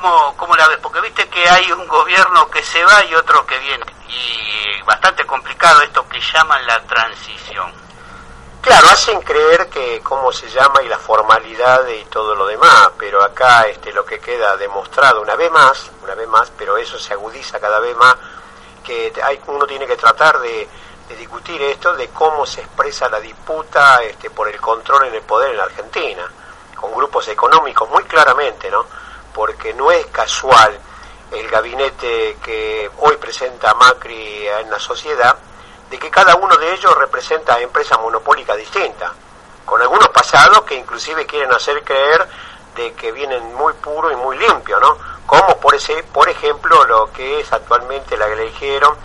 ¿Cómo, 0.00 0.36
¿cómo 0.36 0.54
la 0.56 0.68
ves? 0.68 0.78
Porque 0.82 1.00
viste 1.00 1.26
que 1.28 1.48
hay 1.48 1.72
un 1.72 1.86
gobierno 1.88 2.50
que 2.50 2.62
se 2.62 2.84
va 2.84 3.04
y 3.04 3.14
otro 3.14 3.46
que 3.46 3.58
viene. 3.58 3.84
Y 4.08 4.82
bastante 4.82 5.24
complicado 5.24 5.80
esto 5.82 6.06
que 6.08 6.20
llaman 6.20 6.66
la 6.66 6.82
transición. 6.82 7.72
Claro, 8.60 8.88
hacen 8.88 9.20
creer 9.22 9.68
que 9.68 10.00
cómo 10.02 10.32
se 10.32 10.50
llama 10.50 10.82
y 10.82 10.88
la 10.88 10.98
formalidad 10.98 11.86
y 11.88 12.04
todo 12.06 12.34
lo 12.34 12.46
demás, 12.46 12.90
pero 12.98 13.22
acá 13.22 13.62
este, 13.68 13.92
lo 13.92 14.04
que 14.04 14.18
queda 14.18 14.56
demostrado 14.56 15.22
una 15.22 15.36
vez 15.36 15.50
más, 15.52 15.90
una 16.02 16.14
vez 16.14 16.28
más, 16.28 16.52
pero 16.58 16.76
eso 16.76 16.98
se 16.98 17.12
agudiza 17.12 17.60
cada 17.60 17.78
vez 17.78 17.96
más, 17.96 18.16
que 18.84 19.12
hay, 19.22 19.40
uno 19.46 19.66
tiene 19.66 19.86
que 19.86 19.96
tratar 19.96 20.40
de, 20.40 20.68
discutir 21.16 21.62
esto, 21.62 21.94
de 21.94 22.08
cómo 22.08 22.44
se 22.44 22.62
expresa 22.62 23.08
la 23.08 23.20
disputa 23.20 24.02
este, 24.02 24.30
por 24.30 24.48
el 24.48 24.60
control 24.60 25.06
en 25.06 25.14
el 25.14 25.22
poder 25.22 25.54
en 25.54 25.60
Argentina, 25.60 26.28
con 26.74 26.92
grupos 26.92 27.28
económicos 27.28 27.88
muy 27.88 28.02
claramente, 28.02 28.68
¿no? 28.68 28.84
Porque 29.36 29.74
no 29.74 29.92
es 29.92 30.06
casual 30.06 30.80
el 31.30 31.46
gabinete 31.48 32.38
que 32.42 32.90
hoy 33.00 33.18
presenta 33.18 33.74
Macri 33.74 34.48
en 34.48 34.70
la 34.70 34.80
sociedad, 34.80 35.36
de 35.90 35.98
que 35.98 36.08
cada 36.08 36.34
uno 36.36 36.56
de 36.56 36.72
ellos 36.72 36.96
representa 36.96 37.60
empresas 37.60 38.00
monopólicas 38.00 38.56
distintas, 38.56 39.12
con 39.66 39.82
algunos 39.82 40.08
pasados 40.08 40.62
que 40.62 40.76
inclusive 40.76 41.26
quieren 41.26 41.52
hacer 41.52 41.84
creer 41.84 42.26
de 42.76 42.94
que 42.94 43.12
vienen 43.12 43.54
muy 43.54 43.74
puro 43.74 44.10
y 44.10 44.16
muy 44.16 44.38
limpio, 44.38 44.80
¿no? 44.80 44.96
Como 45.26 45.60
por 45.60 45.74
ese, 45.74 46.02
por 46.04 46.26
ejemplo 46.30 46.84
lo 46.86 47.12
que 47.12 47.40
es 47.40 47.52
actualmente 47.52 48.16
la 48.16 48.26
que 48.28 48.32
eligieron 48.32 48.96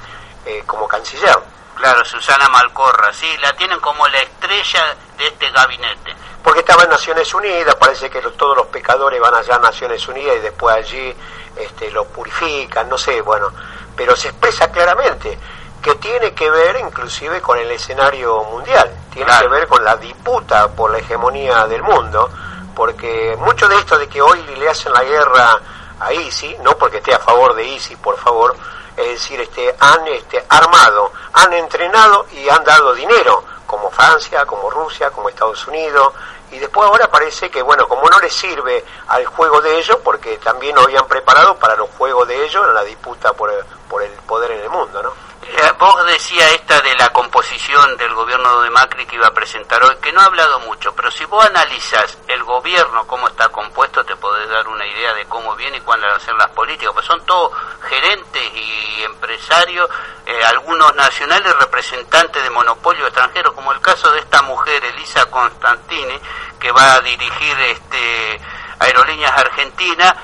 eh, 0.45 0.63
como 0.65 0.87
canciller. 0.87 1.39
Claro, 1.75 2.05
Susana 2.05 2.47
Malcorra, 2.47 3.11
sí, 3.11 3.27
la 3.41 3.51
tienen 3.53 3.81
como 3.81 4.07
la 4.07 4.19
estrella 4.19 4.95
de 5.17 5.27
este 5.27 5.51
gabinete 5.51 6.15
porque 6.43 6.61
estaba 6.61 6.83
en 6.83 6.89
Naciones 6.89 7.33
Unidas, 7.33 7.75
parece 7.75 8.09
que 8.09 8.21
todos 8.21 8.57
los 8.57 8.67
pecadores 8.67 9.19
van 9.19 9.35
allá 9.35 9.55
a 9.55 9.59
Naciones 9.59 10.07
Unidas 10.07 10.37
y 10.37 10.39
después 10.39 10.75
allí 10.75 11.15
este, 11.55 11.91
lo 11.91 12.05
purifican, 12.05 12.89
no 12.89 12.97
sé, 12.97 13.21
bueno, 13.21 13.51
pero 13.95 14.15
se 14.15 14.29
expresa 14.29 14.71
claramente 14.71 15.37
que 15.81 15.95
tiene 15.95 16.33
que 16.33 16.49
ver 16.49 16.77
inclusive 16.77 17.41
con 17.41 17.57
el 17.57 17.69
escenario 17.71 18.43
mundial, 18.45 18.89
tiene 19.11 19.31
que 19.39 19.47
ver 19.47 19.67
con 19.67 19.83
la 19.83 19.95
disputa 19.97 20.67
por 20.69 20.91
la 20.91 20.99
hegemonía 20.99 21.65
del 21.67 21.81
mundo, 21.81 22.29
porque 22.75 23.35
mucho 23.39 23.67
de 23.67 23.75
esto 23.77 23.97
de 23.97 24.07
que 24.07 24.21
hoy 24.21 24.41
le 24.57 24.69
hacen 24.69 24.93
la 24.93 25.03
guerra 25.03 25.59
a 25.99 26.13
ISIS, 26.13 26.57
no 26.59 26.77
porque 26.77 26.97
esté 26.97 27.13
a 27.13 27.19
favor 27.19 27.55
de 27.55 27.65
ISIS, 27.65 27.97
por 27.97 28.17
favor, 28.17 28.55
es 28.95 29.07
decir, 29.07 29.39
este, 29.41 29.75
han 29.79 30.07
este, 30.07 30.43
armado, 30.49 31.11
han 31.33 31.53
entrenado 31.53 32.25
y 32.31 32.47
han 32.49 32.63
dado 32.63 32.93
dinero 32.93 33.43
como 33.65 33.89
Francia, 33.89 34.45
como 34.45 34.69
Rusia, 34.69 35.09
como 35.11 35.29
Estados 35.29 35.65
Unidos, 35.67 36.13
y 36.51 36.59
después 36.59 36.87
ahora 36.87 37.09
parece 37.09 37.49
que, 37.49 37.61
bueno, 37.61 37.87
como 37.87 38.09
no 38.09 38.19
les 38.19 38.33
sirve 38.33 38.83
al 39.07 39.25
juego 39.25 39.61
de 39.61 39.77
ellos, 39.77 39.97
porque 40.03 40.37
también 40.37 40.75
lo 40.75 40.81
habían 40.81 41.07
preparado 41.07 41.57
para 41.57 41.75
los 41.75 41.89
juegos 41.91 42.27
de 42.27 42.45
ellos 42.45 42.67
en 42.67 42.73
la 42.73 42.83
disputa 42.83 43.33
por 43.33 43.51
el, 43.51 43.63
por 43.89 44.03
el 44.03 44.11
poder 44.27 44.51
en 44.51 44.61
el 44.61 44.69
mundo, 44.69 45.01
¿no? 45.01 45.31
Eh, 45.43 45.71
vos 45.79 46.05
decía 46.05 46.49
esta 46.51 46.79
de 46.81 46.95
la 46.95 47.11
composición 47.11 47.97
del 47.97 48.13
gobierno 48.13 48.61
de 48.61 48.69
Macri 48.69 49.05
que 49.05 49.15
iba 49.15 49.27
a 49.27 49.33
presentar 49.33 49.83
hoy, 49.83 49.95
que 50.01 50.11
no 50.11 50.21
ha 50.21 50.25
hablado 50.25 50.59
mucho, 50.59 50.93
pero 50.95 51.09
si 51.09 51.25
vos 51.25 51.43
analizas 51.43 52.17
el 52.27 52.43
gobierno, 52.43 53.07
cómo 53.07 53.27
está 53.27 53.49
compuesto, 53.49 54.03
te 54.05 54.15
podés 54.15 54.47
dar 54.49 54.67
una 54.67 54.85
idea 54.85 55.13
de 55.13 55.25
cómo 55.25 55.55
viene 55.55 55.77
y 55.77 55.81
cuándo 55.81 56.05
van 56.05 56.15
a 56.15 56.19
ser 56.19 56.35
las 56.35 56.49
políticas, 56.51 56.93
pues 56.93 57.05
son 57.05 57.25
todos 57.25 57.51
gerentes 57.81 58.53
y 58.53 59.03
empresarios, 59.03 59.89
eh, 60.31 60.43
algunos 60.45 60.95
nacionales 60.95 61.53
representantes 61.59 62.41
de 62.41 62.49
monopolio 62.49 63.05
extranjero, 63.05 63.53
como 63.53 63.73
el 63.73 63.81
caso 63.81 64.09
de 64.11 64.19
esta 64.19 64.41
mujer, 64.43 64.81
Elisa 64.85 65.25
Constantini, 65.25 66.17
que 66.57 66.71
va 66.71 66.93
a 66.93 67.01
dirigir 67.01 67.59
este 67.59 68.39
Aerolíneas 68.79 69.37
Argentina, 69.37 70.15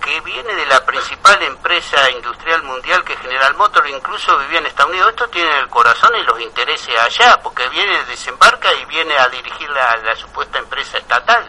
que 0.00 0.20
viene 0.20 0.54
de 0.54 0.66
la 0.66 0.86
principal 0.86 1.42
empresa 1.42 2.08
industrial 2.12 2.62
mundial 2.62 3.02
que 3.02 3.16
General 3.16 3.56
Motors 3.56 3.90
incluso 3.90 4.38
vivía 4.38 4.60
en 4.60 4.66
Estados 4.66 4.92
Unidos. 4.92 5.10
Esto 5.10 5.28
tiene 5.30 5.58
el 5.58 5.68
corazón 5.68 6.14
y 6.14 6.22
los 6.22 6.40
intereses 6.40 6.96
allá, 7.00 7.40
porque 7.42 7.68
viene, 7.70 8.04
desembarca 8.04 8.72
y 8.72 8.84
viene 8.84 9.18
a 9.18 9.28
dirigir 9.28 9.68
la, 9.70 10.14
supuesta 10.14 10.60
empresa 10.60 10.98
estatal. 10.98 11.44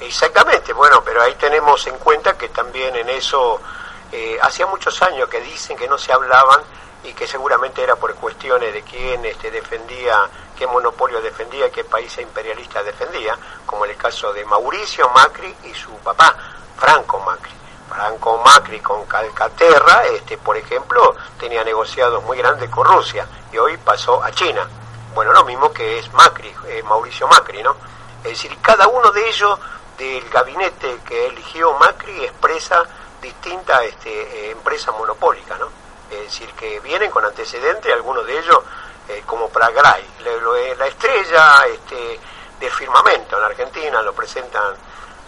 Exactamente, 0.00 0.72
bueno, 0.72 1.02
pero 1.04 1.20
ahí 1.22 1.34
tenemos 1.34 1.86
en 1.86 1.98
cuenta 1.98 2.38
que 2.38 2.48
también 2.48 2.96
en 2.96 3.10
eso, 3.10 3.60
eh, 4.10 4.38
hacía 4.40 4.64
muchos 4.66 5.02
años 5.02 5.28
que 5.28 5.40
dicen 5.42 5.76
que 5.76 5.86
no 5.86 5.98
se 5.98 6.14
hablaban 6.14 6.62
y 7.04 7.12
que 7.14 7.26
seguramente 7.26 7.82
era 7.82 7.96
por 7.96 8.14
cuestiones 8.14 8.72
de 8.72 8.82
quién 8.82 9.24
este, 9.24 9.50
defendía, 9.50 10.28
qué 10.56 10.66
monopolio 10.66 11.20
defendía, 11.20 11.70
qué 11.70 11.84
país 11.84 12.16
imperialista 12.18 12.82
defendía, 12.82 13.36
como 13.66 13.84
en 13.84 13.92
el 13.92 13.96
caso 13.96 14.32
de 14.32 14.44
Mauricio 14.44 15.08
Macri 15.10 15.54
y 15.64 15.74
su 15.74 15.90
papá, 15.98 16.36
Franco 16.76 17.18
Macri. 17.20 17.52
Franco 17.88 18.38
Macri 18.38 18.80
con 18.80 19.04
Calcaterra, 19.04 20.06
este, 20.06 20.38
por 20.38 20.56
ejemplo, 20.56 21.14
tenía 21.38 21.62
negociados 21.62 22.22
muy 22.24 22.38
grandes 22.38 22.70
con 22.70 22.86
Rusia 22.86 23.26
y 23.52 23.58
hoy 23.58 23.76
pasó 23.76 24.22
a 24.22 24.30
China. 24.30 24.66
Bueno, 25.14 25.32
lo 25.32 25.44
mismo 25.44 25.70
que 25.72 25.98
es 25.98 26.10
Macri, 26.14 26.54
eh, 26.68 26.82
Mauricio 26.84 27.28
Macri, 27.28 27.62
¿no? 27.62 27.76
Es 28.24 28.30
decir, 28.30 28.56
cada 28.62 28.88
uno 28.88 29.10
de 29.10 29.28
ellos 29.28 29.58
del 29.98 30.26
gabinete 30.30 31.00
que 31.04 31.26
eligió 31.26 31.74
Macri 31.74 32.24
expresa 32.24 32.82
distintas 33.20 33.82
este, 33.82 34.10
eh, 34.10 34.50
empresas 34.52 34.94
monopólicas, 34.96 35.58
¿no? 35.60 35.81
Es 36.12 36.24
decir, 36.24 36.50
que 36.54 36.80
vienen 36.80 37.10
con 37.10 37.24
antecedentes, 37.24 37.92
algunos 37.92 38.26
de 38.26 38.38
ellos 38.38 38.58
eh, 39.08 39.22
como 39.26 39.48
Pragray, 39.48 40.04
la 40.78 40.86
estrella 40.86 41.66
este, 41.66 42.20
del 42.60 42.70
firmamento 42.70 43.38
en 43.38 43.44
Argentina, 43.44 44.02
lo 44.02 44.12
presentan 44.12 44.74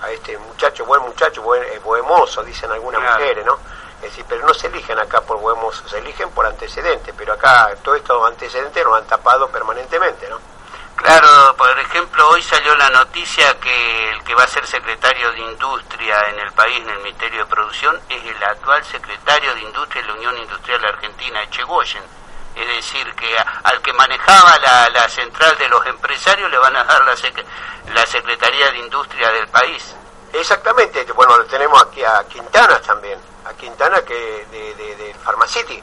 a 0.02 0.10
este 0.10 0.36
muchacho, 0.38 0.84
buen 0.84 1.02
muchacho, 1.02 1.42
buen, 1.42 1.62
eh, 1.62 1.80
mozo, 2.06 2.42
dicen 2.42 2.70
algunas 2.70 3.00
mujeres, 3.00 3.44
¿no? 3.44 3.58
Es 3.96 4.10
decir, 4.10 4.24
pero 4.28 4.46
no 4.46 4.52
se 4.52 4.66
eligen 4.66 4.98
acá 4.98 5.22
por 5.22 5.38
buen 5.38 5.58
mozo, 5.58 5.88
se 5.88 5.98
eligen 5.98 6.30
por 6.30 6.44
antecedentes, 6.46 7.14
pero 7.16 7.32
acá 7.32 7.74
todos 7.82 7.98
estos 7.98 8.26
antecedentes 8.26 8.84
nos 8.84 8.98
han 8.98 9.06
tapado 9.06 9.48
permanentemente, 9.48 10.28
¿no? 10.28 10.38
Claro, 11.04 11.54
por 11.58 11.78
ejemplo, 11.78 12.26
hoy 12.30 12.40
salió 12.40 12.74
la 12.76 12.88
noticia 12.88 13.60
que 13.60 14.08
el 14.08 14.24
que 14.24 14.34
va 14.34 14.44
a 14.44 14.48
ser 14.48 14.66
secretario 14.66 15.30
de 15.32 15.40
Industria 15.40 16.30
en 16.30 16.38
el 16.38 16.50
país, 16.52 16.80
en 16.80 16.88
el 16.88 16.98
Ministerio 17.00 17.40
de 17.40 17.44
Producción, 17.44 18.00
es 18.08 18.24
el 18.24 18.42
actual 18.42 18.82
secretario 18.86 19.54
de 19.54 19.60
Industria 19.60 20.00
de 20.00 20.08
la 20.08 20.14
Unión 20.14 20.38
Industrial 20.38 20.82
Argentina, 20.82 21.42
Echegoyen. 21.42 22.02
Es 22.56 22.66
decir, 22.68 23.14
que 23.16 23.36
al 23.36 23.82
que 23.82 23.92
manejaba 23.92 24.58
la, 24.58 25.06
central 25.10 25.58
de 25.58 25.68
los 25.68 25.84
empresarios 25.84 26.50
le 26.50 26.56
van 26.56 26.74
a 26.74 26.84
dar 26.84 27.04
la, 27.04 27.14
la 27.92 28.06
Secretaría 28.06 28.70
de 28.70 28.78
Industria 28.78 29.30
del 29.30 29.48
país. 29.48 29.94
Exactamente, 30.32 31.04
bueno, 31.12 31.36
lo 31.36 31.44
tenemos 31.44 31.82
aquí 31.82 32.02
a 32.02 32.24
Quintana 32.26 32.80
también, 32.80 33.20
a 33.44 33.52
Quintana 33.52 34.00
que 34.00 34.46
de, 34.50 34.74
de, 34.74 34.96
de 34.96 35.14
Pharmacity. 35.22 35.82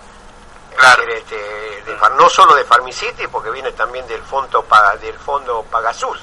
Claro. 0.75 1.03
Este, 1.03 1.83
no 2.17 2.29
solo 2.29 2.55
de 2.55 2.65
Pharmacity, 2.65 3.27
porque 3.27 3.51
viene 3.51 3.71
también 3.73 4.07
del 4.07 4.21
fondo 4.21 4.65
del 5.01 5.17
fondo 5.19 5.63
Pagasus. 5.63 6.19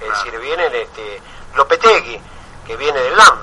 Es 0.00 0.08
decir, 0.08 0.38
viene 0.38 0.66
este, 0.66 1.20
Lopetegui, 1.54 2.20
que 2.66 2.76
viene 2.76 3.00
del 3.00 3.16
LAM. 3.16 3.38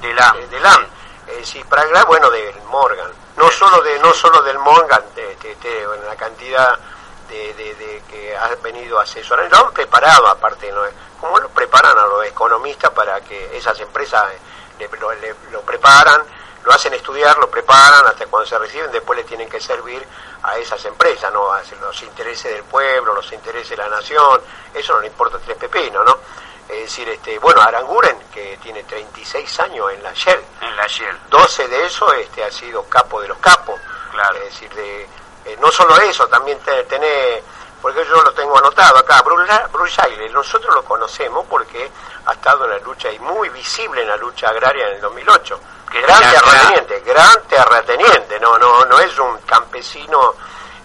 De 0.00 0.12
LAM. 0.12 0.36
Eh, 0.36 0.46
de, 0.48 0.60
LAM. 0.60 0.86
Es 1.28 1.36
decir, 1.38 1.64
para 1.66 2.04
bueno, 2.04 2.30
del 2.30 2.54
Morgan. 2.68 3.10
No 3.36 3.50
solo, 3.50 3.82
de, 3.82 3.98
no 3.98 4.12
solo 4.12 4.42
del 4.42 4.58
Morgan, 4.58 5.02
de, 5.14 5.36
en 5.42 6.06
la 6.06 6.16
cantidad 6.16 6.78
de, 7.28 8.02
que 8.08 8.36
ha 8.36 8.54
venido 8.62 8.98
a 8.98 9.02
asesorar. 9.02 9.50
Lo 9.50 9.66
han 9.66 9.72
preparado, 9.72 10.28
aparte, 10.28 10.70
¿no? 10.72 10.82
¿cómo 11.20 11.38
lo 11.38 11.48
preparan 11.48 11.98
a 11.98 12.06
los 12.06 12.24
economistas 12.26 12.90
para 12.90 13.20
que 13.20 13.56
esas 13.56 13.78
empresas 13.80 14.24
le, 14.78 14.88
lo, 15.50 15.60
preparan, 15.62 16.22
lo 16.66 16.72
hacen 16.72 16.92
estudiar, 16.94 17.38
lo 17.38 17.48
preparan 17.48 18.04
hasta 18.06 18.26
cuando 18.26 18.44
se 18.44 18.58
reciben, 18.58 18.90
después 18.90 19.16
le 19.16 19.24
tienen 19.24 19.48
que 19.48 19.60
servir 19.60 20.04
a 20.42 20.58
esas 20.58 20.84
empresas, 20.84 21.32
¿no? 21.32 21.52
A 21.52 21.62
los 21.80 22.02
intereses 22.02 22.52
del 22.52 22.64
pueblo, 22.64 23.14
los 23.14 23.32
intereses 23.32 23.70
de 23.70 23.76
la 23.76 23.88
nación, 23.88 24.40
eso 24.74 24.94
no 24.94 25.00
le 25.00 25.06
importa 25.06 25.38
tres 25.38 25.56
pepinos, 25.56 26.04
¿no? 26.04 26.18
Es 26.68 26.80
decir, 26.80 27.08
este, 27.08 27.38
bueno, 27.38 27.60
Aranguren, 27.60 28.18
que 28.34 28.58
tiene 28.60 28.82
36 28.82 29.60
años 29.60 29.92
en 29.92 30.02
la 30.02 30.12
Shell. 30.12 30.40
En 30.60 30.76
la 30.76 30.88
Shell. 30.88 31.16
12 31.30 31.68
de 31.68 31.86
eso 31.86 32.12
este, 32.14 32.42
ha 32.42 32.50
sido 32.50 32.82
capo 32.88 33.20
de 33.20 33.28
los 33.28 33.38
capos. 33.38 33.80
Claro. 34.10 34.36
Es 34.38 34.44
decir, 34.46 34.74
de, 34.74 35.02
eh, 35.44 35.56
no 35.60 35.70
solo 35.70 35.96
eso, 35.98 36.26
también 36.26 36.58
tenés 36.88 37.44
porque 37.80 38.04
yo 38.04 38.20
lo 38.20 38.32
tengo 38.32 38.58
anotado 38.58 38.98
acá, 38.98 39.22
Bruce 39.22 40.02
Nosotros 40.32 40.74
lo 40.74 40.82
conocemos 40.84 41.46
porque 41.48 41.88
ha 42.24 42.32
estado 42.32 42.64
en 42.64 42.70
la 42.70 42.78
lucha 42.78 43.12
y 43.12 43.18
muy 43.20 43.48
visible 43.50 44.02
en 44.02 44.08
la 44.08 44.16
lucha 44.16 44.48
agraria 44.48 44.88
en 44.88 44.94
el 44.96 45.00
2008. 45.00 45.60
Gran 45.92 46.20
terrateniente, 46.20 47.00
gran 47.00 47.42
terrateniente, 47.48 48.40
no, 48.40 48.58
no, 48.58 48.84
no 48.84 48.98
es 49.00 49.18
un 49.18 49.38
campesino 49.42 50.34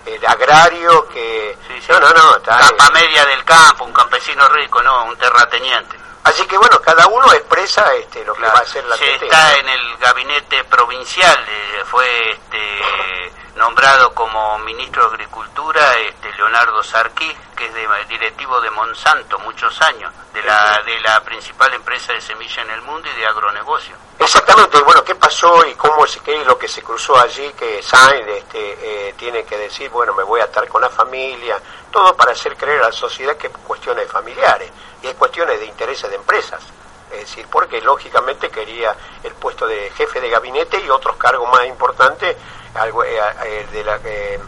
el 0.06 0.25
agrario 0.25 1.07
que... 1.09 1.57
No, 1.89 2.00
no, 2.00 2.09
no. 2.09 2.38
Está, 2.38 2.57
Capa 2.57 2.89
media 2.92 3.25
del 3.25 3.44
campo, 3.44 3.86
un 3.86 3.94
campesino 3.94 4.48
rico, 4.50 4.81
no, 4.81 5.06
un 5.06 5.18
terrateniente. 5.18 5.98
Así 6.24 6.45
que 6.45 6.57
bueno, 6.57 6.80
cada 6.81 7.07
uno 7.07 7.31
expresa 7.33 7.94
este, 7.95 8.24
lo 8.24 8.33
que 8.36 8.44
va 8.44 8.59
a 8.59 8.65
ser 8.65 8.86
la 8.86 8.95
Se 8.95 9.15
está 9.15 9.57
en 9.57 9.68
el 9.68 9.98
gabinete 9.98 10.63
provincial, 10.65 11.45
eh, 11.47 11.83
fue 11.86 12.31
este, 12.31 13.33
nombrado 13.56 14.13
como 14.13 14.59
ministro 14.59 15.07
de 15.09 15.15
Agricultura 15.15 15.94
Leonardo 16.42 16.82
Sarquí, 16.82 17.32
que 17.56 17.66
es 17.68 17.74
de, 17.76 17.88
directivo 18.10 18.60
de 18.62 18.72
Monsanto 18.72 19.38
muchos 19.40 19.80
años, 19.84 20.12
de 20.34 20.42
la, 20.42 20.82
de 20.84 21.00
la 21.02 21.24
principal 21.24 21.72
empresa 21.72 22.14
de 22.14 22.22
semilla 22.22 22.64
en 22.64 22.72
el 22.72 22.82
mundo 22.82 23.08
y 23.08 23.20
de 23.20 23.28
agronegocio. 23.28 23.96
Exactamente, 24.18 24.82
bueno, 24.82 25.04
¿qué 25.04 25.14
pasó 25.14 25.64
y 25.68 25.76
cómo 25.76 26.04
es, 26.04 26.18
qué 26.26 26.42
es 26.42 26.48
lo 26.48 26.58
que 26.58 26.68
se 26.68 26.82
cruzó 26.82 27.16
allí 27.20 27.54
que 27.54 27.84
Sainz 27.84 28.28
este, 28.28 29.10
eh, 29.10 29.14
tiene 29.18 29.44
que 29.44 29.56
decir, 29.56 29.92
bueno, 29.92 30.16
me 30.16 30.24
voy 30.24 30.42
a 30.42 30.46
estar 30.46 30.68
con 30.68 30.82
la 30.82 30.90
familia, 30.90 31.62
todo 31.92 32.16
para 32.16 32.32
hacer 32.32 32.58
creer 32.58 32.80
a 32.80 32.86
la 32.88 32.92
sociedad 32.92 33.38
que 33.38 33.46
es 33.46 33.54
cuestiones 33.58 34.10
familiares 34.10 34.72
y 35.04 35.08
es 35.08 35.14
cuestiones 35.14 35.60
de 35.60 35.68
intereses 35.68 36.10
de 36.10 36.16
empresas. 36.16 36.64
Es 37.12 37.20
decir, 37.20 37.46
porque 37.52 37.82
lógicamente 37.82 38.50
quería 38.50 38.96
el 39.22 39.34
puesto 39.34 39.68
de 39.68 39.92
jefe 39.92 40.20
de 40.20 40.30
gabinete 40.30 40.80
y 40.80 40.90
otros 40.90 41.18
cargos 41.18 41.48
más 41.52 41.68
importantes, 41.68 42.36
algo, 42.74 43.04
eh, 43.04 43.20
eh, 43.46 43.68
de 43.72 43.84
la, 43.84 44.00
eh, 44.06 44.40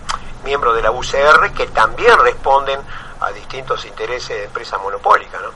miembro 0.44 0.74
de 0.74 0.82
la 0.82 0.92
UCR, 0.92 1.54
que 1.54 1.68
también 1.68 2.18
responden 2.20 2.80
a 3.20 3.32
distintos 3.32 3.86
intereses 3.86 4.38
de 4.38 4.44
empresas 4.46 4.82
monopólicas, 4.82 5.42
¿no? 5.42 5.50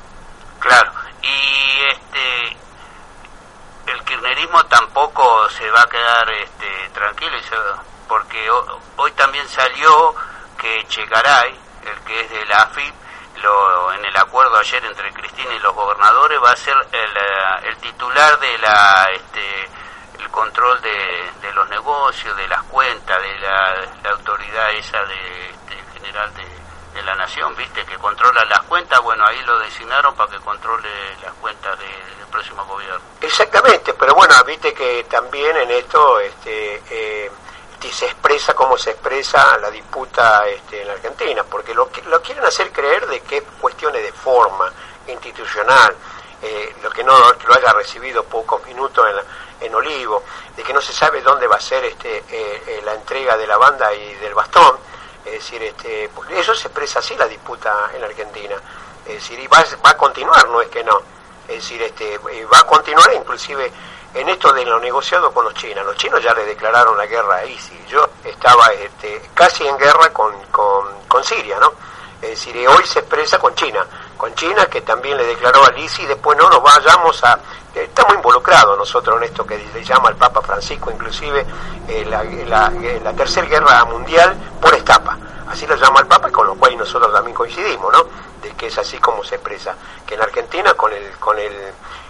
Claro, 0.60 0.92
y 1.22 1.82
este 1.92 2.58
el 3.88 4.04
kirchnerismo 4.04 4.66
tampoco 4.66 5.50
se 5.50 5.70
va 5.72 5.82
a 5.82 5.90
quedar 5.90 6.30
este, 6.32 6.90
tranquilo, 6.94 7.38
porque 8.08 8.50
hoy 8.98 9.12
también 9.14 9.48
salió 9.48 10.16
que 10.58 10.86
Chegaray, 10.88 11.58
el 11.86 12.00
que 12.02 12.22
es 12.22 12.30
de 12.30 12.46
la 12.46 12.64
AFIP, 12.64 12.94
lo, 13.42 13.94
en 13.94 14.04
el 14.04 14.18
acuerdo 14.18 14.58
ayer 14.58 14.84
entre 14.86 15.14
Cristina 15.14 15.54
y 15.54 15.60
los 15.60 15.74
gobernadores 15.74 16.42
va 16.42 16.52
a 16.52 16.56
ser 16.56 16.76
el, 16.92 17.18
eh, 17.18 17.70
el 17.70 17.78
titular 17.78 18.40
de 18.40 18.58
la 18.58 19.10
este, 19.14 19.70
control 20.38 20.80
de, 20.84 21.32
de, 21.42 21.52
los 21.54 21.68
negocios, 21.68 22.38
de 22.38 22.48
las 22.48 22.62
cuentas, 22.64 23.20
de 23.20 23.40
la, 23.40 24.12
autoridad 24.12 24.72
esa 24.76 25.04
de 25.06 25.50
este, 25.50 26.00
general 26.00 26.32
de, 26.36 27.02
la 27.02 27.16
nación, 27.16 27.56
viste, 27.56 27.86
que 27.86 27.96
controla 27.98 28.44
las 28.46 28.62
cuentas, 28.64 29.00
bueno, 29.02 29.26
ahí 29.26 29.40
lo 29.44 29.58
designaron 29.60 30.16
para 30.16 30.32
que 30.32 30.40
controle 30.40 30.90
las 31.24 31.32
cuentas 31.34 31.78
del 31.80 32.28
próximo 32.30 32.66
gobierno. 32.66 33.00
Exactamente, 33.22 33.94
pero 33.94 34.14
bueno, 34.14 34.34
viste 34.46 34.74
que 34.74 35.06
también 35.06 35.56
en 35.58 35.72
esto 35.72 36.20
este, 36.20 36.82
eh, 36.90 37.32
se 37.92 38.06
expresa 38.06 38.54
como 38.54 38.78
se 38.78 38.92
expresa 38.92 39.58
la 39.60 39.72
disputa 39.72 40.48
este, 40.48 40.82
en 40.82 40.88
la 40.88 40.94
Argentina, 40.94 41.44
porque 41.44 41.74
lo, 41.74 41.90
lo 42.08 42.22
quieren 42.22 42.44
hacer 42.46 42.72
creer 42.72 43.08
de 43.08 43.22
que 43.22 43.38
es 43.38 43.44
cuestiones 43.62 44.04
de 44.04 44.12
forma 44.12 44.72
institucional, 45.08 45.96
eh, 46.42 46.76
lo 46.84 46.90
que 46.90 47.04
no 47.04 47.18
lo 47.18 47.54
haya 47.56 47.74
recibido 47.74 48.24
pocos 48.24 48.64
minutos 48.66 49.08
en, 49.08 49.16
en, 49.62 49.76
Olivo, 49.76 50.24
de 50.56 50.64
que 50.64 50.74
no 50.74 50.82
se 50.82 50.94
sabe 50.94 51.22
dónde 51.22 51.48
va 51.48 51.56
a 51.58 51.62
ser 51.62 51.84
este, 51.86 52.18
eh, 52.18 52.24
eh, 52.68 52.82
la 52.84 52.94
entrega 52.94 53.38
de 53.38 53.48
la 53.48 53.58
banda 53.58 53.94
y 53.94 54.14
del 54.16 54.34
bastón, 54.34 54.78
es 55.26 55.34
decir, 55.34 55.62
este, 55.64 56.10
eso 56.32 56.56
se 56.56 56.68
expresa 56.68 57.00
así 57.00 57.16
la 57.16 57.28
disputa 57.28 57.92
en 57.96 58.04
Argentina, 58.04 58.56
es 59.06 59.16
decir, 59.16 59.40
y 59.40 59.48
va, 59.48 59.64
va 59.86 59.92
a 59.92 59.98
continuar, 59.98 60.48
no 60.50 60.62
es 60.62 60.70
que 60.70 60.84
no, 60.84 61.02
es 61.48 61.56
decir, 61.56 61.82
este, 61.82 62.18
va 62.18 62.60
a 62.60 62.64
continuar 62.66 63.14
inclusive 63.14 63.72
en 64.14 64.30
esto 64.30 64.52
de 64.52 64.66
lo 64.66 64.80
negociado 64.80 65.32
con 65.32 65.46
los 65.46 65.54
chinos. 65.54 65.86
Los 65.86 65.96
chinos 65.96 66.22
ya 66.24 66.34
le 66.34 66.46
declararon 66.46 66.98
la 66.98 67.06
guerra 67.06 67.38
a 67.38 67.46
ISIS. 67.46 67.88
Yo 67.88 68.10
estaba 68.24 68.68
este, 68.74 69.22
casi 69.34 69.66
en 69.68 69.78
guerra 69.78 70.12
con, 70.12 70.34
con, 70.52 71.24
Siria, 71.24 71.60
¿no? 71.60 71.74
Es 72.22 72.30
decir, 72.30 72.56
hoy 72.68 72.86
se 72.86 73.00
expresa 73.00 73.40
con 73.40 73.54
China, 73.56 73.86
con 74.18 74.34
China 74.36 74.66
que 74.66 74.82
también 74.82 75.18
le 75.18 75.26
declaró 75.26 75.64
al 75.64 75.78
ISIS, 75.78 76.08
después 76.08 76.38
no 76.38 76.50
nos 76.50 76.62
vayamos 76.62 77.24
a... 77.24 77.40
Estamos 77.74 78.16
involucrados 78.16 78.76
nosotros 78.76 79.18
en 79.18 79.26
esto 79.26 79.46
que 79.46 79.58
le 79.58 79.84
llama 79.84 80.10
el 80.10 80.16
Papa 80.16 80.42
Francisco, 80.42 80.90
inclusive 80.90 81.46
eh, 81.88 82.06
la, 82.06 82.24
la, 82.24 82.74
eh, 82.82 83.00
tercera 83.16 83.46
guerra 83.46 83.86
mundial 83.86 84.36
por 84.60 84.74
estapa. 84.74 85.16
Así 85.48 85.68
lo 85.68 85.76
llama 85.76 86.00
el 86.00 86.08
Papa 86.08 86.32
con 86.32 86.48
lo 86.48 86.56
cual 86.56 86.76
nosotros 86.76 87.14
también 87.14 87.36
coincidimos, 87.36 87.94
¿no? 87.94 88.06
De 88.42 88.50
que 88.56 88.68
es 88.68 88.78
así 88.80 88.98
como 88.98 89.24
se 89.24 89.36
expresa. 89.36 89.76
Que 90.08 90.16
en 90.16 90.22
Argentina 90.22 90.74
con 90.74 90.92
el, 90.92 91.12
con 91.20 91.38
el, 91.38 91.54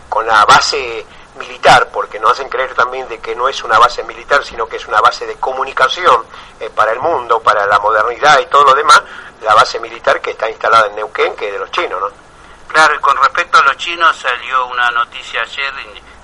con 0.07 0.25
la 0.25 0.45
base 0.45 1.05
militar, 1.37 1.89
porque 1.91 2.19
nos 2.19 2.31
hacen 2.31 2.49
creer 2.49 2.73
también 2.73 3.07
de 3.07 3.19
que 3.19 3.35
no 3.35 3.47
es 3.47 3.63
una 3.63 3.79
base 3.79 4.03
militar, 4.03 4.43
sino 4.43 4.67
que 4.67 4.77
es 4.77 4.87
una 4.87 4.99
base 5.01 5.25
de 5.25 5.35
comunicación 5.35 6.25
eh, 6.59 6.69
para 6.69 6.91
el 6.91 6.99
mundo, 6.99 7.39
para 7.41 7.65
la 7.65 7.79
modernidad 7.79 8.39
y 8.39 8.45
todo 8.47 8.65
lo 8.65 8.75
demás, 8.75 9.01
la 9.41 9.53
base 9.53 9.79
militar 9.79 10.19
que 10.21 10.31
está 10.31 10.49
instalada 10.49 10.87
en 10.87 10.95
Neuquén, 10.95 11.35
que 11.35 11.47
es 11.47 11.53
de 11.53 11.59
los 11.59 11.71
chinos, 11.71 12.01
¿no? 12.01 12.27
Claro, 12.67 12.95
y 12.95 12.99
con 12.99 13.17
respecto 13.17 13.57
a 13.57 13.63
los 13.63 13.77
chinos 13.77 14.15
salió 14.17 14.67
una 14.67 14.91
noticia 14.91 15.41
ayer 15.41 15.73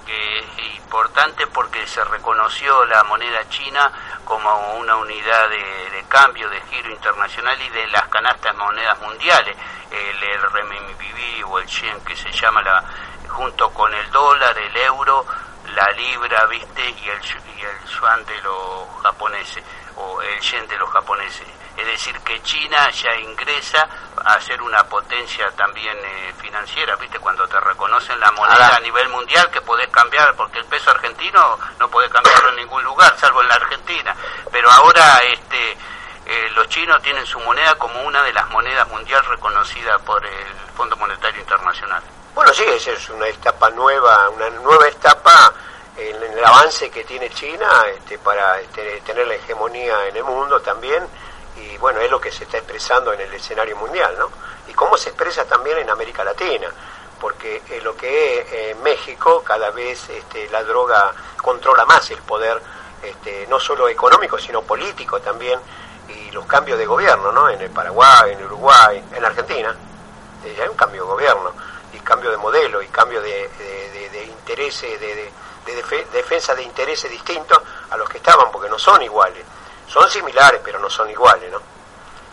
que 0.06 0.40
es 0.40 0.46
importante 0.76 1.48
porque 1.48 1.88
se 1.88 2.04
reconoció 2.04 2.86
la 2.86 3.04
moneda 3.06 3.48
china 3.50 3.92
como 4.26 4.76
una 4.76 4.96
unidad 4.98 5.50
de, 5.50 6.04
cambio, 6.10 6.50
de 6.50 6.62
giro 6.70 6.92
internacional 6.92 7.60
y 7.62 7.70
de 7.70 7.88
las 7.88 8.08
canastas 8.10 8.56
monedas 8.56 9.00
mundiales, 9.00 9.56
el, 9.90 10.24
el 10.24 10.42
renminbi 10.52 11.44
o 11.44 11.60
el 11.60 11.66
yen 11.66 12.00
que 12.02 12.16
se 12.16 12.32
llama 12.32 12.62
la, 12.62 12.84
junto 13.34 13.70
con 13.72 13.94
el 13.94 14.10
dólar, 14.12 14.58
el 14.58 14.78
euro, 14.78 15.26
la 15.76 15.92
libra, 15.92 16.46
¿viste? 16.46 16.90
Y 16.90 17.10
el, 17.10 17.22
y 17.58 17.62
el 17.62 17.90
yuan 18.00 18.24
de 18.26 18.42
los 18.42 18.88
japoneses, 19.02 19.64
o 19.96 20.22
el 20.22 20.40
yen 20.40 20.68
de 20.68 20.78
los 20.78 20.90
japoneses. 20.90 21.48
Es 21.76 21.86
decir, 21.88 22.18
que 22.20 22.42
China 22.44 22.90
ya 22.92 23.16
ingresa 23.16 23.88
a 24.24 24.40
ser 24.40 24.62
una 24.62 24.84
potencia 24.84 25.50
también 25.52 25.98
eh, 26.04 26.34
financiera, 26.40 26.96
¿viste? 26.98 27.20
Cuando 27.20 27.48
te 27.48 27.60
reconocen 27.60 28.20
la 28.20 28.32
moneda 28.32 28.76
a 28.76 28.80
nivel 28.80 29.10
mundial 29.10 29.50
que 29.50 29.62
podés 29.62 29.88
cambiar, 29.90 30.36
porque 30.36 30.60
el 30.60 30.66
peso 30.66 30.92
argentino 30.92 31.58
no 31.80 31.90
podés 31.90 32.12
cambiarlo 32.12 32.50
en 32.50 32.58
ningún 32.58 32.84
lugar, 32.84 33.18
salvo 33.18 33.42
en 33.42 33.48
la 33.48 33.56
Argentina. 33.56 34.16
Pero 34.52 34.70
ahora 34.72 35.18
este, 35.32 35.78
eh, 36.26 36.50
los 36.54 36.68
chinos 36.70 37.02
tienen 37.02 37.26
su 37.26 37.40
moneda 37.40 37.76
como 37.76 38.04
una 38.04 38.22
de 38.22 38.34
las 38.34 38.48
monedas 38.50 38.88
mundial 38.90 39.26
reconocidas 39.26 40.00
por 40.04 40.24
el 40.24 40.54
Fondo 40.76 40.96
Monetario 40.98 41.42
Internacional. 41.42 42.04
Bueno, 42.34 42.52
sí, 42.52 42.64
esa 42.68 42.92
es 42.92 43.10
una 43.10 43.28
etapa 43.28 43.70
nueva, 43.70 44.28
una 44.30 44.50
nueva 44.50 44.88
etapa 44.88 45.54
en 45.96 46.16
el 46.16 46.44
avance 46.44 46.90
que 46.90 47.04
tiene 47.04 47.30
China 47.30 47.68
este, 47.96 48.18
para 48.18 48.60
este, 48.60 49.02
tener 49.02 49.28
la 49.28 49.36
hegemonía 49.36 50.08
en 50.08 50.18
el 50.18 50.24
mundo 50.24 50.60
también 50.60 51.04
y 51.56 51.78
bueno, 51.78 52.00
es 52.00 52.10
lo 52.10 52.20
que 52.20 52.32
se 52.32 52.46
está 52.46 52.58
expresando 52.58 53.14
en 53.14 53.22
el 53.22 53.32
escenario 53.36 53.78
mundial, 53.78 54.16
¿no? 54.18 54.32
Y 54.68 54.74
cómo 54.74 54.98
se 54.98 55.10
expresa 55.10 55.46
también 55.46 55.78
en 55.78 55.92
América 55.92 56.24
Latina, 56.24 56.70
porque 57.22 57.62
en 57.70 57.84
lo 57.84 57.96
que 57.96 58.40
es 58.40 58.54
en 58.72 58.82
México 58.82 59.44
cada 59.46 59.70
vez 59.70 60.10
este, 60.10 60.50
la 60.50 60.64
droga 60.64 61.14
controla 61.40 61.86
más 61.86 62.10
el 62.10 62.22
poder, 62.24 62.60
este, 63.04 63.46
no 63.48 63.60
solo 63.60 63.88
económico, 63.88 64.40
sino 64.40 64.64
político 64.64 65.22
también, 65.22 65.60
y 66.10 66.32
los 66.32 66.48
cambios 66.48 66.80
de 66.80 66.86
gobierno, 66.88 67.32
¿no? 67.32 67.48
En 67.48 67.62
el 67.62 67.70
Paraguay, 67.70 68.32
en 68.32 68.44
Uruguay, 68.44 69.04
en 69.14 69.24
Argentina, 69.24 69.76
eh, 70.44 70.58
hay 70.60 70.68
un 70.68 70.76
cambio 70.76 71.04
de 71.04 71.10
gobierno 71.10 71.54
y 71.94 72.00
cambio 72.00 72.32
de 72.32 72.38
modelo 72.38 72.82
y 72.82 72.88
cambio 72.88 73.22
de, 73.22 73.48
de, 73.48 74.10
de, 74.10 74.24
intereses, 74.26 75.00
de, 75.00 75.32
defensa 76.12 76.56
de 76.56 76.64
intereses 76.64 77.10
distintos 77.10 77.60
a 77.90 77.98
los 77.98 78.10
que 78.10 78.18
estaban, 78.18 78.52
porque 78.52 78.70
no 78.70 78.80
son 78.80 79.02
iguales. 79.02 79.46
Son 79.88 80.10
similares, 80.10 80.62
pero 80.64 80.80
no 80.80 80.90
son 80.90 81.10
iguales, 81.10 81.52
¿no? 81.52 81.62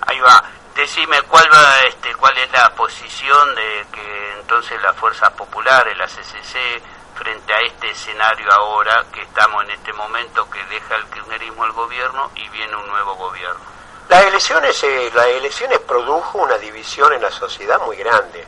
Ahí 0.07 0.19
va. 0.21 0.43
Decime 0.75 1.21
cuál 1.23 1.45
va, 1.53 1.81
este, 1.89 2.15
cuál 2.15 2.37
es 2.39 2.51
la 2.53 2.75
posición 2.75 3.55
de 3.55 3.87
que 3.93 4.33
entonces 4.41 4.81
las 4.83 4.97
fuerzas 4.97 5.31
populares, 5.31 5.97
la 5.97 6.07
CCC, 6.07 6.81
frente 7.17 7.53
a 7.53 7.61
este 7.61 7.91
escenario 7.91 8.51
ahora 8.51 9.05
que 9.13 9.21
estamos 9.21 9.65
en 9.65 9.73
este 9.73 9.93
momento 9.93 10.49
que 10.49 10.65
deja 10.65 10.95
el 10.97 11.05
kirchnerismo 11.07 11.67
el 11.67 11.73
gobierno 11.73 12.31
y 12.35 12.49
viene 12.49 12.75
un 12.77 12.87
nuevo 12.87 13.15
gobierno. 13.17 13.61
Las 14.09 14.25
elecciones, 14.25 14.83
eh, 14.85 15.11
las 15.13 15.27
elecciones 15.27 15.81
produjo 15.81 16.39
una 16.39 16.57
división 16.57 17.13
en 17.13 17.21
la 17.21 17.31
sociedad 17.31 17.79
muy 17.83 17.97
grande 17.97 18.47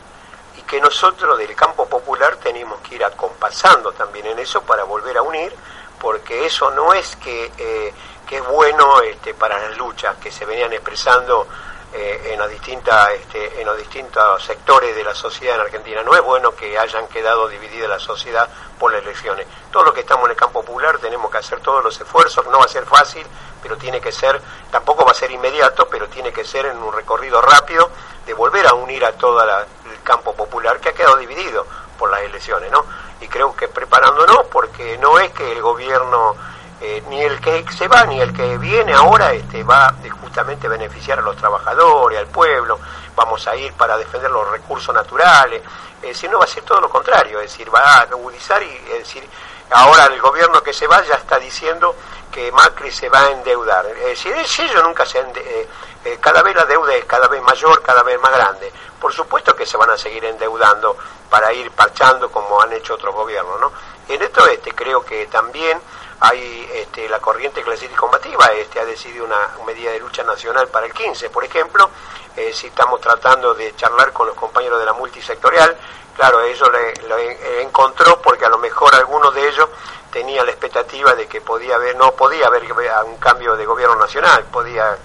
que 0.73 0.81
nosotros 0.81 1.37
del 1.37 1.55
campo 1.55 1.87
popular 1.87 2.37
tenemos 2.37 2.81
que 2.81 2.95
ir 2.95 3.05
acompasando 3.05 3.93
también 3.93 4.25
en 4.25 4.38
eso 4.38 4.62
para 4.62 4.85
volver 4.85 5.19
a 5.19 5.23
unir, 5.23 5.52
porque 6.00 6.47
eso 6.47 6.71
no 6.71 6.95
es 6.95 7.14
que, 7.17 7.52
eh, 7.59 7.93
que 8.26 8.38
es 8.38 8.47
bueno 8.47 9.02
este, 9.02 9.35
para 9.35 9.59
las 9.59 9.76
luchas 9.76 10.17
que 10.17 10.31
se 10.31 10.47
venían 10.47 10.73
expresando 10.73 11.47
eh, 11.93 12.31
en, 12.33 12.38
las 12.38 12.49
distintas, 12.49 13.11
este, 13.11 13.61
en 13.61 13.67
los 13.67 13.76
distintos 13.76 14.43
sectores 14.43 14.97
de 14.97 15.05
la 15.05 15.14
sociedad 15.14 15.57
en 15.57 15.61
Argentina. 15.61 16.02
No 16.02 16.14
es 16.14 16.23
bueno 16.23 16.57
que 16.57 16.79
hayan 16.79 17.07
quedado 17.09 17.49
dividida 17.49 17.87
la 17.87 17.99
sociedad 17.99 18.49
por 18.79 18.93
las 18.93 19.02
elecciones. 19.02 19.47
Todo 19.71 19.83
lo 19.83 19.93
que 19.93 20.00
estamos 20.00 20.25
en 20.25 20.31
el 20.31 20.37
campo 20.38 20.62
popular 20.62 20.97
tenemos 21.00 21.31
que 21.31 21.37
hacer 21.37 21.61
todos 21.61 21.85
los 21.85 22.00
esfuerzos, 22.00 22.47
no 22.47 22.61
va 22.61 22.64
a 22.64 22.69
ser 22.69 22.87
fácil, 22.87 23.26
pero 23.62 23.76
tiene 23.76 24.00
que 24.00 24.11
ser, 24.11 24.41
tampoco 24.71 25.05
va 25.05 25.11
a 25.11 25.14
ser 25.14 25.31
inmediato, 25.33 25.87
pero 25.91 26.09
tiene 26.09 26.33
que 26.33 26.47
ser 26.47 26.64
en 26.64 26.79
un 26.79 26.95
recorrido 26.95 27.43
rápido 27.43 27.91
de 28.25 28.33
volver 28.33 28.67
a 28.67 28.73
unir 28.73 29.05
a 29.05 29.12
toda 29.12 29.45
la, 29.45 29.67
campo 30.02 30.35
popular 30.35 30.80
que 30.80 30.90
ha 30.90 30.92
quedado 30.92 31.16
dividido 31.16 31.66
por 31.99 32.11
las 32.11 32.23
elecciones, 32.23 32.71
¿no? 32.71 32.85
Y 33.21 33.28
creo 33.28 33.54
que 33.54 33.68
preparándonos, 33.68 34.47
porque 34.50 34.99
no 34.99 35.18
es 35.18 35.30
que 35.32 35.52
el 35.52 35.62
gobierno, 35.62 36.35
eh, 36.80 37.02
ni 37.09 37.23
el 37.23 37.40
que 37.40 37.64
se 37.73 37.87
va, 37.88 38.04
ni 38.04 38.21
el 38.21 38.32
que 38.32 38.59
viene 38.59 38.92
ahora, 38.92 39.32
este, 39.32 39.62
va 39.62 39.87
a 39.87 39.94
justamente 40.21 40.68
beneficiar 40.68 41.18
a 41.18 41.23
los 41.23 41.37
trabajadores, 41.37 42.18
al 42.18 42.26
pueblo, 42.26 42.80
vamos 43.14 43.47
a 43.47 43.54
ir 43.54 43.73
para 43.75 43.97
defender 43.97 44.30
los 44.30 44.50
recursos 44.50 44.94
naturales, 44.94 45.62
eh, 46.02 46.14
sino 46.14 46.38
va 46.38 46.44
a 46.44 46.49
ser 46.49 46.64
todo 46.64 46.80
lo 46.80 46.88
contrario, 46.88 47.40
es 47.40 47.52
decir, 47.52 47.73
va 47.73 47.80
a 47.80 48.00
agudizar 48.00 48.62
y 48.62 48.75
es 48.92 48.99
decir, 48.99 49.28
ahora 49.71 50.06
el 50.06 50.21
gobierno 50.21 50.62
que 50.62 50.73
se 50.73 50.87
va 50.87 51.02
ya 51.04 51.14
está 51.14 51.38
diciendo 51.38 51.94
que 52.32 52.50
Macri 52.50 52.90
se 52.90 53.09
va 53.09 53.26
a 53.26 53.30
endeudar. 53.30 53.87
Es 53.87 54.25
decir, 54.25 54.35
ellos 54.35 54.82
nunca 54.82 55.04
se 55.04 55.21
eh, 55.21 55.68
eh, 56.04 56.18
cada 56.21 56.42
vez 56.42 56.54
la 56.56 56.64
deuda 56.64 56.94
es 56.94 57.04
cada 57.04 57.28
vez 57.28 57.40
mayor, 57.42 57.82
cada 57.82 58.02
vez 58.02 58.21
más 58.21 58.32
grande. 58.32 58.73
Por 59.00 59.12
supuesto 59.12 59.54
que 59.54 59.66
se 59.66 59.76
van 59.76 59.90
a 59.90 59.99
seguir 59.99 60.25
endeudando 60.25 60.97
para 61.30 61.52
ir 61.52 61.71
parchando 61.71 62.30
como 62.30 62.61
han 62.61 62.73
hecho 62.73 62.94
otros 62.94 63.14
gobiernos, 63.14 63.61
¿no? 63.61 63.73
En 64.09 64.21
esto 64.21 64.47
este 64.47 64.73
creo 64.73 65.04
que 65.04 65.26
también 65.26 65.80
hay 66.21 66.71
este, 66.75 67.09
la 67.09 67.21
corriente 67.21 67.62
clasista 67.62 67.97
combativa 67.97 68.47
este, 68.52 68.78
ha 68.78 68.85
decidido 68.85 69.25
una 69.25 69.49
medida 69.66 69.90
de 69.90 70.00
lucha 70.00 70.23
nacional 70.23 70.68
para 70.68 70.87
el 70.87 70.92
15, 70.92 71.30
por 71.30 71.44
ejemplo, 71.44 71.90
eh, 72.37 72.52
si 72.52 72.68
estamos 72.68 73.00
tratando 73.00 73.54
de 73.54 73.75
charlar 73.75 74.12
con 74.12 74.26
los 74.26 74.37
compañeros 74.37 74.78
de 74.78 74.87
la 74.87 74.92
multisectorial, 74.92 75.76
claro, 76.14 76.40
ellos 76.42 76.71
lo 77.09 77.18
encontró 77.61 78.21
porque 78.21 78.44
a 78.44 78.49
lo 78.49 78.59
mejor 78.59 78.94
algunos 78.94 79.35
de 79.35 79.49
ellos 79.49 79.68
tenía 80.12 80.44
la 80.44 80.50
expectativa 80.50 81.14
de 81.14 81.26
que 81.26 81.40
podía 81.40 81.76
haber, 81.76 81.97
no 81.97 82.12
podía 82.12 82.47
haber 82.47 82.71
un 83.04 83.16
cambio 83.16 83.56
de 83.56 83.64
gobierno 83.66 83.97
nacional, 83.97 84.44
podía 84.44 84.97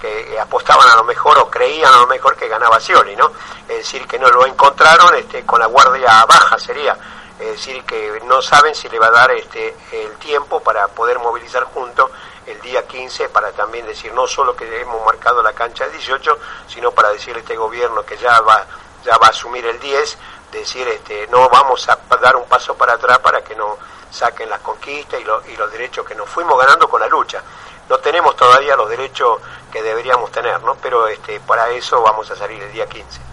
que 0.00 0.38
apostaban 0.38 0.88
a 0.88 0.96
lo 0.96 1.04
mejor 1.04 1.38
o 1.38 1.50
creían 1.50 1.92
a 1.92 1.98
lo 1.98 2.06
mejor 2.06 2.36
que 2.36 2.48
ganaba 2.48 2.80
Scioli, 2.80 3.16
¿no? 3.16 3.32
Es 3.68 3.78
decir, 3.78 4.06
que 4.06 4.18
no 4.18 4.28
lo 4.28 4.46
encontraron 4.46 5.14
este, 5.14 5.44
con 5.44 5.60
la 5.60 5.66
guardia 5.66 6.24
baja 6.24 6.58
sería, 6.58 6.96
es 7.38 7.52
decir, 7.52 7.82
que 7.84 8.20
no 8.24 8.40
saben 8.40 8.74
si 8.74 8.88
le 8.88 8.98
va 8.98 9.08
a 9.08 9.10
dar 9.10 9.30
este, 9.32 9.74
el 9.92 10.12
tiempo 10.16 10.60
para 10.60 10.88
poder 10.88 11.18
movilizar 11.18 11.64
juntos 11.64 12.10
el 12.46 12.60
día 12.60 12.86
15 12.86 13.28
para 13.28 13.52
también 13.52 13.86
decir 13.86 14.12
no 14.12 14.26
solo 14.26 14.56
que 14.56 14.80
hemos 14.80 15.04
marcado 15.04 15.42
la 15.42 15.52
cancha 15.52 15.84
el 15.84 15.92
18, 15.92 16.38
sino 16.66 16.90
para 16.90 17.10
decirle 17.10 17.38
a 17.38 17.42
este 17.42 17.56
gobierno 17.56 18.04
que 18.04 18.16
ya 18.16 18.40
va 18.40 18.66
ya 19.04 19.16
va 19.18 19.28
a 19.28 19.30
asumir 19.30 19.64
el 19.66 19.80
10, 19.80 20.18
decir 20.52 20.86
este 20.88 21.26
no 21.28 21.48
vamos 21.48 21.88
a 21.88 21.98
dar 22.20 22.36
un 22.36 22.46
paso 22.46 22.74
para 22.76 22.94
atrás 22.94 23.18
para 23.18 23.42
que 23.42 23.54
no 23.54 23.78
saquen 24.10 24.48
las 24.50 24.60
conquistas 24.60 25.20
y, 25.20 25.52
y 25.52 25.56
los 25.56 25.72
derechos 25.72 26.06
que 26.06 26.14
nos 26.14 26.28
fuimos 26.28 26.58
ganando 26.58 26.88
con 26.88 27.00
la 27.00 27.08
lucha. 27.08 27.42
No 27.88 27.98
tenemos 27.98 28.36
todavía 28.36 28.76
los 28.76 28.88
derechos 28.88 29.40
que 29.70 29.82
deberíamos 29.82 30.30
tener, 30.30 30.60
¿no? 30.62 30.76
Pero 30.76 31.08
este, 31.08 31.40
para 31.40 31.68
eso 31.70 32.00
vamos 32.02 32.30
a 32.30 32.36
salir 32.36 32.62
el 32.62 32.72
día 32.72 32.86
15. 32.86 33.32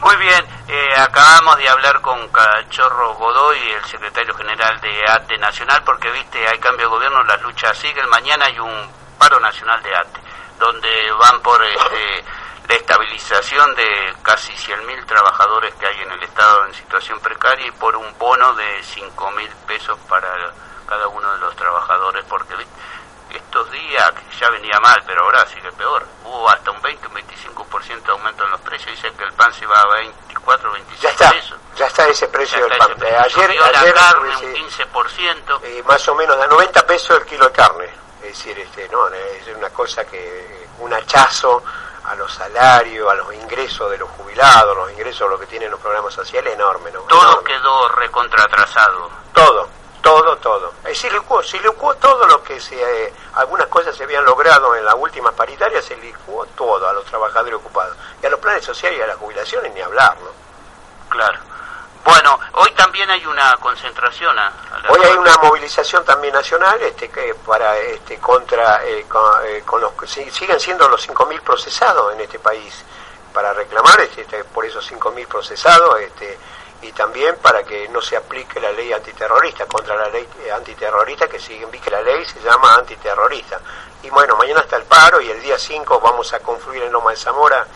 Muy 0.00 0.16
bien, 0.16 0.46
eh, 0.68 0.94
acabamos 0.96 1.58
de 1.58 1.68
hablar 1.68 2.00
con 2.00 2.26
Cachorro 2.28 3.14
Godoy, 3.16 3.58
el 3.72 3.84
secretario 3.84 4.34
general 4.34 4.80
de 4.80 5.04
ATE 5.06 5.36
Nacional, 5.36 5.82
porque 5.84 6.10
viste, 6.10 6.46
hay 6.48 6.58
cambio 6.58 6.86
de 6.86 6.94
gobierno, 6.94 7.22
las 7.24 7.42
luchas 7.42 7.76
siguen. 7.76 8.08
Mañana 8.08 8.46
hay 8.46 8.58
un 8.58 8.90
paro 9.18 9.38
nacional 9.40 9.82
de 9.82 9.94
ATE, 9.94 10.20
donde 10.58 11.12
van 11.12 11.42
por 11.42 11.62
este, 11.62 12.24
la 12.68 12.74
estabilización 12.76 13.74
de 13.74 14.14
casi 14.22 14.52
100.000 14.54 15.04
trabajadores 15.04 15.74
que 15.74 15.86
hay 15.86 16.00
en 16.00 16.12
el 16.12 16.22
Estado 16.22 16.64
en 16.64 16.72
situación 16.72 17.20
precaria 17.20 17.66
y 17.66 17.72
por 17.72 17.94
un 17.94 18.16
bono 18.18 18.54
de 18.54 18.80
5.000 18.80 19.48
pesos 19.66 19.98
para 20.08 20.28
cada 20.88 21.08
uno 21.08 21.30
de 21.32 21.38
los 21.40 21.54
trabajadores, 21.56 22.24
porque 22.26 22.54
estos 23.36 23.70
días 23.70 24.12
ya 24.38 24.50
venía 24.50 24.78
mal, 24.80 25.02
pero 25.06 25.22
ahora 25.24 25.46
sigue 25.46 25.70
peor. 25.72 26.06
Hubo 26.24 26.48
hasta 26.48 26.70
un 26.70 26.80
20, 26.82 27.06
un 27.08 27.14
25% 27.14 28.02
de 28.02 28.12
aumento 28.12 28.44
en 28.44 28.50
los 28.50 28.60
precios. 28.60 28.94
Dicen 28.94 29.14
que 29.16 29.24
el 29.24 29.32
pan 29.32 29.52
se 29.52 29.66
va 29.66 29.80
a 29.80 29.86
24, 29.86 30.72
25 30.72 31.02
ya 31.02 31.10
está, 31.10 31.30
pesos. 31.30 31.58
Ya 31.76 31.86
está 31.86 32.08
ese 32.08 32.28
precio 32.28 32.66
del 32.66 32.78
pan. 32.78 32.90
Eh, 33.02 33.16
ayer, 33.16 33.50
ayer 33.50 33.94
la 33.94 34.00
carne 34.00 34.36
un 34.36 34.54
15%. 34.54 35.60
Eh, 35.62 35.82
más 35.86 36.08
o 36.08 36.14
menos 36.14 36.36
a 36.36 36.46
90 36.46 36.86
pesos 36.86 37.18
el 37.18 37.26
kilo 37.26 37.46
de 37.46 37.52
carne. 37.52 37.88
Es 38.22 38.36
decir, 38.36 38.58
este, 38.58 38.88
no, 38.90 39.08
es 39.08 39.56
una 39.56 39.70
cosa 39.70 40.04
que, 40.04 40.68
un 40.78 40.92
hachazo 40.92 41.62
a 42.04 42.14
los 42.14 42.32
salarios, 42.32 43.10
a 43.10 43.14
los 43.14 43.34
ingresos 43.34 43.90
de 43.90 43.98
los 43.98 44.08
jubilados, 44.10 44.76
los 44.76 44.90
ingresos 44.92 45.20
de 45.20 45.28
lo 45.28 45.38
que 45.38 45.46
tienen 45.46 45.70
los 45.70 45.80
programas 45.80 46.14
sociales, 46.14 46.54
enorme. 46.54 46.90
¿no? 46.90 47.00
Todo 47.02 47.42
quedó 47.44 47.88
recontratrasado. 47.88 49.10
Todo, 49.32 49.68
todo, 50.00 50.36
todo. 50.38 50.72
Se 50.92 51.10
licuó, 51.10 51.42
se 51.42 51.58
licuó 51.60 51.94
todo 51.96 52.26
lo 52.26 52.42
que 52.42 52.60
se, 52.60 52.74
eh, 52.74 53.12
algunas 53.34 53.66
cosas 53.68 53.96
se 53.96 54.04
habían 54.04 54.24
logrado 54.24 54.74
en 54.76 54.84
la 54.84 54.94
última 54.94 55.32
paritaria, 55.32 55.80
se 55.82 55.96
licuó 55.96 56.46
todo 56.56 56.88
a 56.88 56.92
los 56.92 57.04
trabajadores 57.04 57.54
ocupados. 57.54 57.96
Y 58.22 58.26
a 58.26 58.30
los 58.30 58.40
planes 58.40 58.64
sociales 58.64 58.98
y 58.98 59.02
a 59.02 59.06
las 59.06 59.16
jubilaciones 59.16 59.72
ni 59.72 59.80
hablar, 59.80 60.16
¿no? 60.20 60.30
Claro. 61.08 61.38
Bueno, 62.04 62.38
hoy 62.54 62.70
también 62.72 63.10
hay 63.10 63.24
una 63.26 63.56
concentración. 63.58 64.36
hoy 64.88 65.00
hay 65.04 65.16
una 65.16 65.36
movilización 65.38 66.04
también 66.04 66.32
nacional 66.32 66.80
este, 66.80 67.10
que 67.10 67.34
para 67.46 67.76
este, 67.78 68.18
contra 68.18 68.84
eh, 68.84 69.06
eh, 69.44 69.62
con, 69.66 69.80
los 69.80 69.92
siguen 70.06 70.58
siendo 70.58 70.88
los 70.88 71.06
5.000 71.06 71.40
procesados 71.42 72.12
en 72.14 72.20
este 72.20 72.38
país 72.38 72.84
para 73.34 73.52
reclamar 73.52 74.00
este, 74.00 74.22
este 74.22 74.44
por 74.44 74.64
esos 74.64 74.90
5.000 74.90 75.26
procesados 75.26 76.00
este, 76.00 76.38
y 76.82 76.92
también 76.92 77.36
para 77.36 77.62
que 77.62 77.88
no 77.88 78.00
se 78.00 78.16
aplique 78.16 78.60
la 78.60 78.72
ley 78.72 78.92
antiterrorista 78.92 79.66
contra 79.66 79.96
la 79.96 80.08
ley 80.08 80.26
eh, 80.44 80.50
antiterrorista 80.50 81.28
que 81.28 81.38
siguen 81.38 81.70
que 81.70 81.90
la 81.90 82.00
ley 82.02 82.24
se 82.24 82.40
llama 82.40 82.76
antiterrorista. 82.76 83.60
Y 84.02 84.10
bueno, 84.10 84.36
mañana 84.36 84.60
está 84.60 84.76
el 84.76 84.84
paro 84.84 85.20
y 85.20 85.30
el 85.30 85.40
día 85.42 85.58
5 85.58 86.00
vamos 86.00 86.32
a 86.32 86.40
confluir 86.40 86.82
en 86.82 86.92
Loma 86.92 87.10
de 87.10 87.16
Zamora 87.16 87.66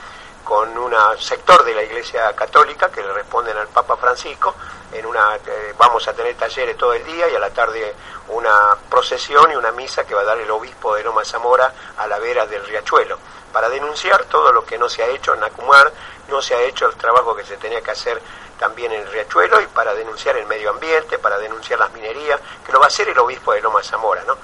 con 0.42 0.76
un 0.76 0.94
sector 1.18 1.64
de 1.64 1.75
la 1.75 1.82
Iglesia 1.82 2.34
Católica 2.34 2.90
que 2.90 3.02
le 3.02 3.12
responden 3.12 3.56
al 3.56 3.68
Papa 3.68 3.96
Francisco. 3.96 4.54
En 4.92 5.04
una, 5.06 5.37
eh, 5.37 5.75
vamos 5.76 6.06
a 6.06 6.12
tener 6.12 6.34
talleres 6.37 6.76
todo 6.76 6.92
el 6.92 7.04
día 7.04 7.28
y 7.28 7.34
a 7.34 7.38
la 7.38 7.50
tarde 7.50 7.94
una 8.28 8.76
procesión 8.88 9.50
y 9.52 9.56
una 9.56 9.73
misa 9.73 10.04
que 10.06 10.14
va 10.14 10.20
a 10.23 10.25
dar 10.25 10.38
el 10.38 10.50
obispo 10.50 10.94
de 10.94 11.02
Loma 11.02 11.25
Zamora 11.25 11.73
a 11.96 12.06
la 12.06 12.18
vera 12.18 12.46
del 12.46 12.64
riachuelo 12.64 13.18
para 13.54 13.68
denunciar 13.68 14.25
todo 14.25 14.50
lo 14.52 14.64
que 14.64 14.76
no 14.76 14.88
se 14.88 15.02
ha 15.02 15.06
hecho 15.06 15.32
en 15.32 15.44
Acumar, 15.44 15.92
no 16.28 16.40
se 16.43 16.54
ha 16.54 16.62
hecho 16.62 16.87
el 16.87 16.95
trabajo 16.97 17.35
que 17.35 17.45
se 17.45 17.57
tenía 17.57 17.81
que 17.83 17.90
hacer 17.90 18.21
también 18.59 18.93
en 18.93 19.02
el 19.02 19.12
riachuelo 19.12 19.61
y 19.61 19.66
para 19.66 19.95
denunciar 19.95 20.37
el 20.37 20.47
medio 20.47 20.71
ambiente, 20.71 21.19
para 21.19 21.38
denunciar 21.38 21.78
las 21.78 21.93
minerías, 21.93 22.40
que 22.64 22.73
lo 22.73 22.78
va 22.78 22.87
a 22.87 22.88
hacer 22.88 23.09
el 23.09 23.19
obispo 23.19 23.52
de 23.52 23.61
Loma 23.61 23.83
Zamora, 23.83 24.23
¿no? 24.26 24.37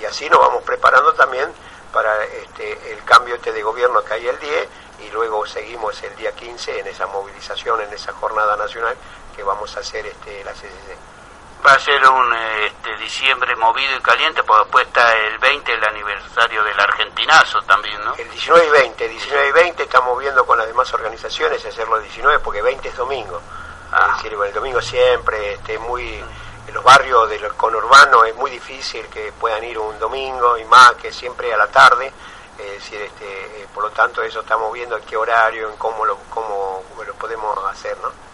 Y 0.00 0.04
así 0.04 0.28
nos 0.30 0.40
vamos 0.40 0.62
preparando 0.62 1.12
también 1.14 1.52
para 1.92 2.24
este, 2.24 2.92
el 2.92 3.02
cambio 3.04 3.36
este 3.36 3.52
de 3.52 3.62
gobierno 3.62 4.02
que 4.04 4.14
hay 4.14 4.26
el 4.28 4.38
10 4.38 4.68
y 5.00 5.10
luego 5.10 5.46
seguimos 5.46 6.02
el 6.02 6.14
día 6.16 6.32
15 6.32 6.80
en 6.80 6.86
esa 6.86 7.06
movilización, 7.06 7.80
en 7.80 7.92
esa 7.92 8.12
jornada 8.12 8.56
nacional 8.56 8.96
que 9.34 9.42
vamos 9.42 9.76
a 9.76 9.80
hacer 9.80 10.06
este, 10.06 10.44
la 10.44 10.52
CCC. 10.52 11.17
Va 11.68 11.74
a 11.74 11.78
ser 11.78 12.02
un 12.08 12.34
este, 12.64 12.96
diciembre 12.96 13.54
movido 13.56 13.94
y 13.94 14.00
caliente, 14.00 14.42
porque 14.42 14.62
después 14.62 14.86
está 14.86 15.14
el 15.14 15.36
20, 15.38 15.74
el 15.74 15.84
aniversario 15.84 16.64
del 16.64 16.80
argentinazo 16.80 17.60
también, 17.62 18.02
¿no? 18.02 18.14
El 18.14 18.30
19 18.30 18.66
y 18.66 18.70
20, 18.70 19.08
19 19.08 19.48
y 19.48 19.52
20 19.52 19.82
estamos 19.82 20.18
viendo 20.18 20.46
con 20.46 20.56
las 20.56 20.66
demás 20.66 20.90
organizaciones 20.94 21.62
hacerlo 21.66 21.96
el 21.96 22.04
19, 22.04 22.38
porque 22.38 22.62
20 22.62 22.88
es 22.88 22.96
domingo. 22.96 23.42
Ah. 23.92 24.12
Es 24.16 24.22
decir, 24.22 24.38
el 24.42 24.54
domingo 24.54 24.80
siempre 24.80 25.52
este, 25.52 25.78
muy 25.78 26.24
en 26.66 26.74
los 26.74 26.82
barrios 26.82 27.28
del 27.28 27.46
conurbano 27.52 28.24
es 28.24 28.34
muy 28.34 28.50
difícil 28.50 29.06
que 29.08 29.30
puedan 29.32 29.62
ir 29.62 29.78
un 29.78 29.98
domingo 29.98 30.56
y 30.56 30.64
más 30.64 30.94
que 30.94 31.12
siempre 31.12 31.52
a 31.52 31.58
la 31.58 31.66
tarde 31.66 32.10
es 32.58 32.72
decir, 32.72 33.00
este, 33.02 33.62
eh, 33.62 33.66
por 33.72 33.84
lo 33.84 33.90
tanto 33.90 34.22
eso 34.22 34.40
estamos 34.40 34.72
viendo 34.72 34.96
en 34.96 35.04
qué 35.04 35.16
horario, 35.16 35.70
en 35.70 35.76
cómo 35.76 36.04
lo, 36.04 36.16
cómo 36.28 36.82
lo 37.06 37.14
podemos 37.14 37.56
hacer, 37.66 37.96
¿no? 37.98 38.27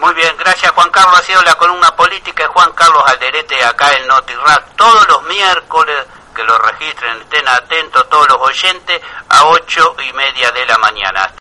Muy 0.00 0.14
bien, 0.14 0.34
gracias 0.38 0.72
Juan 0.72 0.88
Carlos. 0.88 1.18
Ha 1.18 1.22
sido 1.22 1.42
la 1.42 1.54
columna 1.56 1.94
política 1.94 2.44
de 2.44 2.48
Juan 2.48 2.72
Carlos 2.72 3.02
Alderete 3.06 3.62
acá 3.62 3.92
en 3.92 4.06
NotiRack 4.06 4.74
todos 4.74 5.06
los 5.08 5.22
miércoles 5.24 6.06
que 6.34 6.42
lo 6.42 6.56
registren, 6.56 7.20
estén 7.20 7.46
atentos 7.46 8.08
todos 8.08 8.26
los 8.28 8.38
oyentes 8.38 8.98
a 9.28 9.44
ocho 9.44 9.94
y 10.08 10.10
media 10.14 10.50
de 10.52 10.64
la 10.64 10.78
mañana. 10.78 11.30